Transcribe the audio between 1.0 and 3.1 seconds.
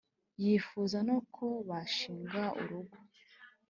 no ko bashinga urugo.